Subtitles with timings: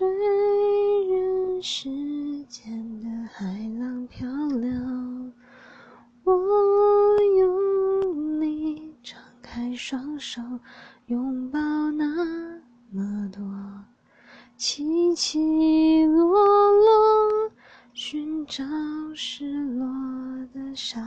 [0.00, 0.08] 虽
[1.14, 1.90] 然世
[2.48, 3.44] 间的海
[3.78, 4.70] 浪漂流，
[6.24, 10.40] 我用力张开双手，
[11.08, 11.58] 拥抱
[11.90, 13.44] 那么多
[14.56, 17.52] 起起落落，
[17.92, 18.64] 寻找
[19.14, 19.86] 失落
[20.54, 20.98] 的沙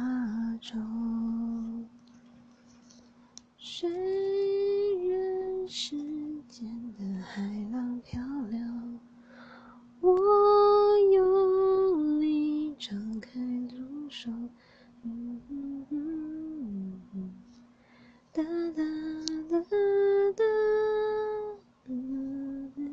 [0.62, 0.78] 洲。
[3.58, 3.90] 虽
[5.10, 5.98] 然世
[6.48, 7.42] 间的海
[18.36, 18.48] 哒哒
[19.48, 19.60] 哒
[20.36, 20.44] 哒，
[21.86, 21.94] 落
[22.76, 22.84] 叶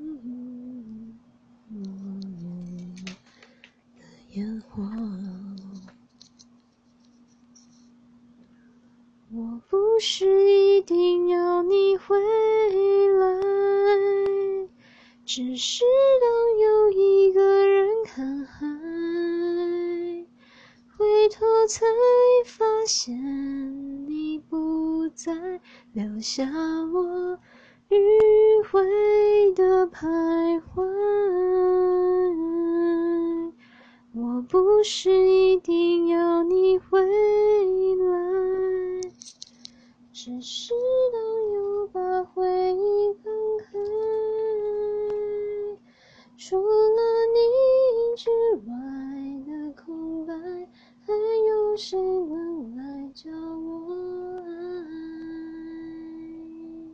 [3.05, 3.07] 的
[4.33, 4.83] 烟火。
[9.33, 12.20] 我不是一定要你回
[13.19, 13.41] 来，
[15.25, 15.84] 只是
[16.20, 18.67] 当有一个人看海，
[20.98, 21.86] 回头才
[22.45, 23.17] 发现
[24.07, 24.89] 你不
[25.23, 25.61] 在，
[25.93, 27.39] 留下我
[27.91, 28.81] 迂回
[29.53, 30.81] 的徘徊。
[34.15, 37.11] 我不是一定要你回来。
[40.11, 40.73] 只是
[41.13, 41.21] 当
[41.53, 42.47] 又把回